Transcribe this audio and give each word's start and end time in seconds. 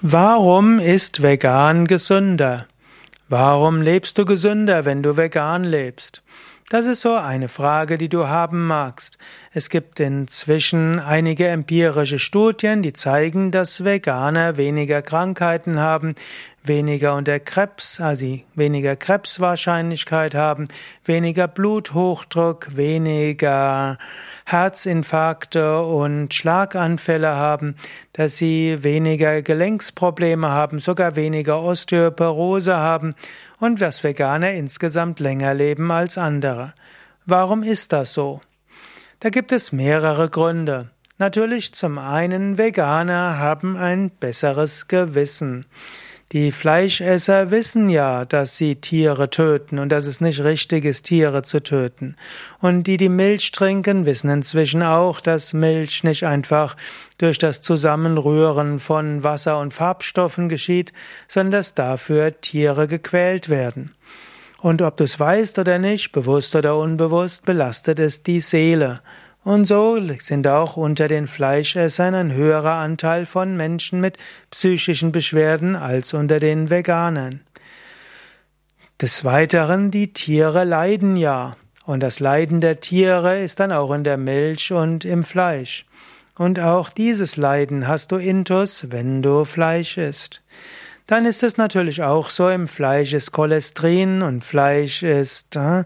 Warum 0.00 0.78
ist 0.78 1.22
vegan 1.22 1.88
gesünder? 1.88 2.68
Warum 3.28 3.82
lebst 3.82 4.16
du 4.16 4.24
gesünder, 4.24 4.84
wenn 4.84 5.02
du 5.02 5.16
vegan 5.16 5.64
lebst? 5.64 6.22
Das 6.70 6.84
ist 6.84 7.00
so 7.00 7.14
eine 7.14 7.48
Frage, 7.48 7.96
die 7.96 8.10
du 8.10 8.28
haben 8.28 8.66
magst. 8.66 9.16
Es 9.54 9.70
gibt 9.70 10.00
inzwischen 10.00 11.00
einige 11.00 11.48
empirische 11.48 12.18
Studien, 12.18 12.82
die 12.82 12.92
zeigen, 12.92 13.50
dass 13.50 13.86
Veganer 13.86 14.58
weniger 14.58 15.00
Krankheiten 15.00 15.80
haben, 15.80 16.14
weniger 16.62 17.14
unter 17.14 17.40
Krebs, 17.40 18.02
also 18.02 18.38
weniger 18.54 18.96
Krebswahrscheinlichkeit 18.96 20.34
haben, 20.34 20.66
weniger 21.06 21.48
Bluthochdruck, 21.48 22.76
weniger 22.76 23.96
Herzinfarkte 24.44 25.80
und 25.80 26.34
Schlaganfälle 26.34 27.34
haben, 27.34 27.76
dass 28.12 28.36
sie 28.36 28.82
weniger 28.82 29.40
Gelenksprobleme 29.40 30.50
haben, 30.50 30.80
sogar 30.80 31.16
weniger 31.16 31.62
Osteoporose 31.62 32.76
haben 32.76 33.14
und 33.60 33.80
dass 33.80 34.04
Veganer 34.04 34.52
insgesamt 34.52 35.20
länger 35.20 35.54
leben 35.54 35.90
als 35.90 36.18
andere. 36.18 36.74
Warum 37.26 37.62
ist 37.62 37.92
das 37.92 38.14
so? 38.14 38.40
Da 39.20 39.30
gibt 39.30 39.52
es 39.52 39.72
mehrere 39.72 40.30
Gründe. 40.30 40.90
Natürlich 41.18 41.74
zum 41.74 41.98
einen, 41.98 42.56
Veganer 42.56 43.38
haben 43.38 43.76
ein 43.76 44.10
besseres 44.10 44.86
Gewissen. 44.86 45.66
Die 46.32 46.52
Fleischesser 46.52 47.50
wissen 47.50 47.88
ja, 47.88 48.26
dass 48.26 48.58
sie 48.58 48.76
Tiere 48.76 49.30
töten 49.30 49.78
und 49.78 49.88
dass 49.88 50.04
es 50.04 50.20
nicht 50.20 50.44
richtig 50.44 50.84
ist, 50.84 51.06
Tiere 51.06 51.42
zu 51.42 51.62
töten. 51.62 52.16
Und 52.60 52.82
die, 52.82 52.98
die 52.98 53.08
Milch 53.08 53.50
trinken, 53.50 54.04
wissen 54.04 54.28
inzwischen 54.28 54.82
auch, 54.82 55.20
dass 55.20 55.54
Milch 55.54 56.04
nicht 56.04 56.26
einfach 56.26 56.76
durch 57.16 57.38
das 57.38 57.62
Zusammenrühren 57.62 58.78
von 58.78 59.24
Wasser 59.24 59.58
und 59.58 59.72
Farbstoffen 59.72 60.50
geschieht, 60.50 60.92
sondern 61.28 61.52
dass 61.52 61.74
dafür 61.74 62.38
Tiere 62.42 62.88
gequält 62.88 63.48
werden. 63.48 63.92
Und 64.60 64.82
ob 64.82 64.98
du 64.98 65.04
es 65.04 65.18
weißt 65.18 65.58
oder 65.58 65.78
nicht, 65.78 66.12
bewusst 66.12 66.54
oder 66.54 66.76
unbewusst, 66.76 67.46
belastet 67.46 68.00
es 68.00 68.22
die 68.22 68.40
Seele. 68.40 69.00
Und 69.48 69.64
so 69.64 69.98
sind 70.18 70.46
auch 70.46 70.76
unter 70.76 71.08
den 71.08 71.26
Fleischessern 71.26 72.14
ein 72.14 72.32
höherer 72.34 72.74
Anteil 72.74 73.24
von 73.24 73.56
Menschen 73.56 73.98
mit 73.98 74.18
psychischen 74.50 75.10
Beschwerden 75.10 75.74
als 75.74 76.12
unter 76.12 76.38
den 76.38 76.68
Veganern. 76.68 77.40
Des 79.00 79.24
Weiteren, 79.24 79.90
die 79.90 80.12
Tiere 80.12 80.64
leiden 80.64 81.16
ja. 81.16 81.56
Und 81.86 82.00
das 82.00 82.20
Leiden 82.20 82.60
der 82.60 82.80
Tiere 82.80 83.38
ist 83.38 83.58
dann 83.58 83.72
auch 83.72 83.90
in 83.92 84.04
der 84.04 84.18
Milch 84.18 84.70
und 84.70 85.06
im 85.06 85.24
Fleisch. 85.24 85.86
Und 86.36 86.60
auch 86.60 86.90
dieses 86.90 87.38
Leiden 87.38 87.88
hast 87.88 88.12
du 88.12 88.16
intus, 88.16 88.90
wenn 88.90 89.22
du 89.22 89.46
Fleisch 89.46 89.96
isst. 89.96 90.42
Dann 91.06 91.24
ist 91.24 91.42
es 91.42 91.56
natürlich 91.56 92.02
auch 92.02 92.28
so, 92.28 92.50
im 92.50 92.68
Fleisch 92.68 93.14
ist 93.14 93.32
Cholesterin 93.32 94.20
und 94.20 94.44
Fleisch 94.44 95.02
ist 95.02 95.56
äh, 95.56 95.84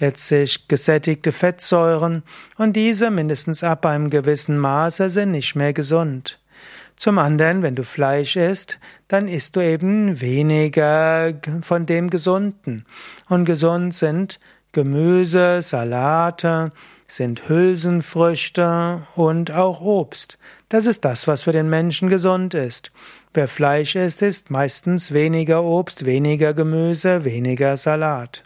letztlich 0.00 0.66
gesättigte 0.66 1.30
Fettsäuren 1.30 2.24
und 2.56 2.74
diese 2.74 3.10
mindestens 3.10 3.62
ab 3.62 3.86
einem 3.86 4.10
gewissen 4.10 4.58
Maße 4.58 5.10
sind 5.10 5.30
nicht 5.30 5.54
mehr 5.54 5.72
gesund. 5.72 6.40
Zum 6.96 7.18
anderen, 7.18 7.62
wenn 7.62 7.76
du 7.76 7.84
Fleisch 7.84 8.36
isst, 8.36 8.78
dann 9.08 9.28
isst 9.28 9.56
du 9.56 9.60
eben 9.60 10.20
weniger 10.20 11.32
von 11.62 11.86
dem 11.86 12.10
Gesunden. 12.10 12.84
Und 13.28 13.46
gesund 13.46 13.94
sind 13.94 14.38
Gemüse, 14.72 15.62
Salate, 15.62 16.72
sind 17.06 17.48
Hülsenfrüchte 17.48 19.06
und 19.16 19.50
auch 19.50 19.80
Obst. 19.80 20.38
Das 20.68 20.86
ist 20.86 21.04
das, 21.04 21.26
was 21.26 21.42
für 21.42 21.52
den 21.52 21.70
Menschen 21.70 22.08
gesund 22.08 22.54
ist. 22.54 22.92
Wer 23.32 23.48
Fleisch 23.48 23.96
isst, 23.96 24.22
isst 24.22 24.50
meistens 24.50 25.12
weniger 25.12 25.64
Obst, 25.64 26.04
weniger 26.04 26.52
Gemüse, 26.52 27.24
weniger 27.24 27.76
Salat. 27.76 28.44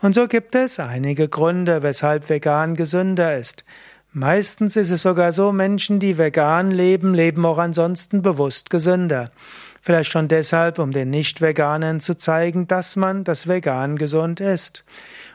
Und 0.00 0.14
so 0.14 0.28
gibt 0.28 0.54
es 0.54 0.78
einige 0.78 1.28
Gründe, 1.28 1.82
weshalb 1.82 2.28
vegan 2.28 2.76
gesünder 2.76 3.36
ist. 3.36 3.64
Meistens 4.12 4.76
ist 4.76 4.90
es 4.90 5.02
sogar 5.02 5.32
so, 5.32 5.52
Menschen, 5.52 5.98
die 5.98 6.18
vegan 6.18 6.70
leben, 6.70 7.14
leben 7.14 7.44
auch 7.44 7.58
ansonsten 7.58 8.22
bewusst 8.22 8.70
gesünder. 8.70 9.30
Vielleicht 9.82 10.12
schon 10.12 10.28
deshalb, 10.28 10.78
um 10.78 10.92
den 10.92 11.10
Nicht-Veganern 11.10 12.00
zu 12.00 12.16
zeigen, 12.16 12.66
dass 12.66 12.96
man 12.96 13.24
das 13.24 13.48
Vegan 13.48 13.96
gesund 13.96 14.40
ist. 14.40 14.84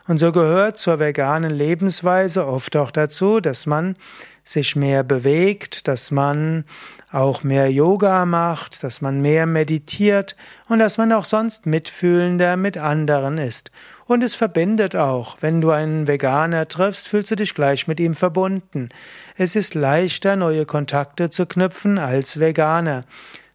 Und 0.08 0.18
so 0.18 0.32
gehört 0.32 0.78
zur 0.78 1.00
veganen 1.00 1.52
Lebensweise 1.52 2.48
oft 2.48 2.76
auch 2.76 2.92
dazu, 2.92 3.40
dass 3.40 3.66
man 3.66 3.94
sich 4.44 4.76
mehr 4.76 5.04
bewegt, 5.04 5.88
dass 5.88 6.12
man 6.12 6.66
auch 7.12 7.44
mehr 7.44 7.72
Yoga 7.72 8.26
macht, 8.26 8.84
dass 8.84 9.02
man 9.02 9.22
mehr 9.22 9.46
meditiert 9.46 10.36
und 10.68 10.80
dass 10.80 10.98
man 10.98 11.14
auch 11.14 11.26
sonst 11.26 11.66
mitfühlender 11.66 12.58
mit 12.58 12.78
anderen 12.78 13.38
ist. 13.38 13.72
Und 14.06 14.24
es 14.24 14.36
verbindet 14.36 14.96
auch. 14.96 15.38
Wenn 15.40 15.62
du 15.62 15.72
einen 15.72 16.08
Veganer 16.08 16.68
triffst, 16.68 17.08
fühlst 17.08 17.32
du 17.32 17.36
dich 17.36 17.56
gleich 17.56 17.88
mit 17.88 18.00
ihm 18.00 18.16
verbunden. 18.16 18.90
Es 19.38 19.56
ist 19.56 19.76
leichter, 19.76 20.36
neue 20.36 20.66
Kontakte 20.66 21.30
zu 21.30 21.46
knüpfen 21.46 21.98
als 21.98 22.40
Veganer. 22.40 23.06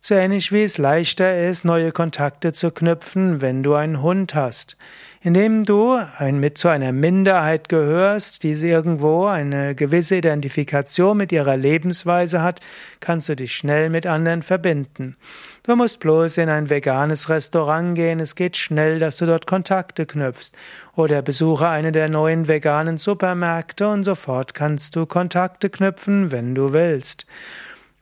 So 0.09 0.15
ähnlich 0.15 0.53
wie 0.53 0.63
es 0.63 0.79
leichter 0.79 1.39
ist, 1.51 1.67
neue 1.67 1.93
Kontakte 1.93 2.55
zu 2.55 2.71
knüpfen, 2.71 3.43
wenn 3.43 3.63
du 3.63 3.75
einen 3.75 4.01
Hund 4.01 4.35
hast. 4.35 4.79
Indem 5.21 5.67
du 5.67 5.99
ein, 6.17 6.41
mit 6.41 6.57
zu 6.57 6.69
einer 6.69 6.93
Minderheit 6.93 7.69
gehörst, 7.69 8.43
die 8.43 8.53
irgendwo 8.53 9.27
eine 9.27 9.75
gewisse 9.75 10.17
Identifikation 10.17 11.15
mit 11.15 11.31
ihrer 11.31 11.59
Lebensweise 11.59 12.41
hat, 12.41 12.61
kannst 13.01 13.29
du 13.29 13.37
dich 13.37 13.53
schnell 13.53 13.91
mit 13.91 14.07
anderen 14.07 14.41
verbinden. 14.41 15.19
Du 15.65 15.77
musst 15.77 16.01
bloß 16.01 16.39
in 16.39 16.49
ein 16.49 16.71
veganes 16.71 17.29
Restaurant 17.29 17.95
gehen, 17.95 18.19
es 18.19 18.35
geht 18.35 18.57
schnell, 18.57 19.01
dass 19.01 19.19
du 19.19 19.27
dort 19.27 19.47
Kontakte 19.47 20.07
knüpfst. 20.07 20.53
Oder 20.97 21.21
besuche 21.21 21.69
eine 21.69 21.93
der 21.93 22.09
neuen 22.09 22.49
veganen 22.49 22.97
Supermärkte 22.97 23.87
und 23.89 24.05
sofort 24.05 24.55
kannst 24.55 24.97
du 24.97 25.05
Kontakte 25.05 25.69
knüpfen, 25.69 26.33
wenn 26.33 26.55
du 26.55 26.73
willst. 26.73 27.27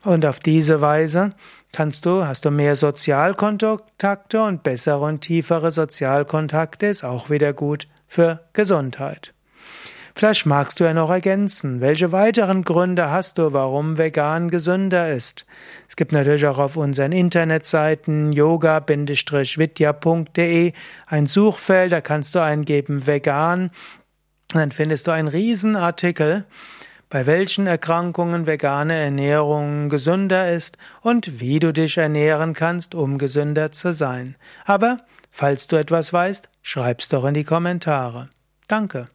Und 0.05 0.25
auf 0.25 0.39
diese 0.39 0.81
Weise 0.81 1.31
kannst 1.77 2.07
du, 2.07 2.25
hast 2.25 2.47
du 2.47 2.51
mehr 2.51 2.75
Sozialkontakte 2.75 4.41
und 4.41 4.63
bessere 4.63 5.05
und 5.05 5.21
tiefere 5.21 5.71
Sozialkontakte 5.71 6.87
ist 6.87 7.05
auch 7.05 7.29
wieder 7.29 7.53
gut 7.53 7.87
für 8.09 8.41
Gesundheit. 8.55 9.35
Vielleicht 10.15 10.47
magst 10.47 10.81
du 10.81 10.85
ja 10.85 10.95
noch 10.95 11.11
ergänzen, 11.11 11.83
welche 11.83 12.13
weiteren 12.13 12.65
Gründe 12.65 13.11
hast 13.11 13.37
du, 13.37 13.53
warum 13.53 13.99
vegan 13.99 14.49
gesünder 14.49 15.13
ist. 15.13 15.45
Es 15.87 15.97
gibt 15.97 16.13
natürlich 16.13 16.47
auch 16.47 16.57
auf 16.57 16.79
unseren 16.79 17.13
Internetseiten 17.13 18.33
yoga-vidya.de 18.33 20.73
ein 21.07 21.27
Suchfeld, 21.27 21.93
da 21.93 22.01
kannst 22.01 22.35
du 22.35 22.39
eingeben 22.39 23.07
vegan, 23.07 23.71
dann 24.55 24.73
findest 24.73 25.09
du 25.09 25.11
einen 25.11 25.29
Riesenartikel 25.29 26.47
bei 27.09 27.27
welchen 27.27 27.67
Erkrankungen 27.67 28.47
vegane 28.47 28.95
Ernährung 28.95 29.89
gesünder 29.89 30.53
ist 30.53 30.77
und 31.03 31.41
wie 31.41 31.59
du 31.59 31.73
dich 31.73 31.99
ernähren 31.99 32.55
kannst, 32.55 32.95
um 32.95 33.19
gesünder 33.19 33.73
zu 33.73 33.93
sein. 33.93 34.37
Aber 34.65 34.99
falls 35.31 35.67
du 35.67 35.77
etwas 35.77 36.13
weißt, 36.13 36.49
schreib's 36.63 37.09
doch 37.09 37.25
in 37.25 37.35
die 37.35 37.45
Kommentare. 37.45 38.29
Danke. 38.69 39.07